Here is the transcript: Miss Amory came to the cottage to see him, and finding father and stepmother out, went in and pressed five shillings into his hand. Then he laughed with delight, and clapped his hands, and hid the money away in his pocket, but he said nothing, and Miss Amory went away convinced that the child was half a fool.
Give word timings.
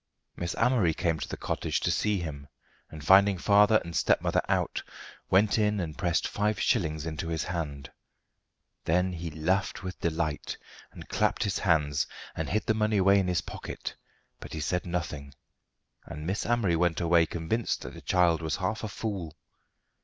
Miss 0.35 0.55
Amory 0.57 0.95
came 0.95 1.19
to 1.19 1.27
the 1.27 1.37
cottage 1.37 1.79
to 1.81 1.91
see 1.91 2.17
him, 2.21 2.47
and 2.89 3.05
finding 3.05 3.37
father 3.37 3.79
and 3.85 3.95
stepmother 3.95 4.41
out, 4.49 4.81
went 5.29 5.59
in 5.59 5.79
and 5.79 5.95
pressed 5.95 6.27
five 6.27 6.59
shillings 6.59 7.05
into 7.05 7.27
his 7.27 7.43
hand. 7.43 7.91
Then 8.85 9.13
he 9.13 9.29
laughed 9.29 9.83
with 9.83 9.99
delight, 9.99 10.57
and 10.91 11.07
clapped 11.07 11.43
his 11.43 11.59
hands, 11.59 12.07
and 12.35 12.49
hid 12.49 12.65
the 12.65 12.73
money 12.73 12.97
away 12.97 13.19
in 13.19 13.27
his 13.27 13.41
pocket, 13.41 13.95
but 14.39 14.53
he 14.53 14.59
said 14.59 14.87
nothing, 14.87 15.35
and 16.07 16.25
Miss 16.25 16.47
Amory 16.47 16.75
went 16.75 16.99
away 16.99 17.27
convinced 17.27 17.81
that 17.83 17.93
the 17.93 18.01
child 18.01 18.41
was 18.41 18.55
half 18.55 18.83
a 18.83 18.87
fool. 18.87 19.37